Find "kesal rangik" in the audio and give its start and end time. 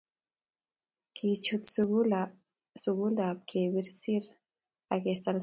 5.05-5.39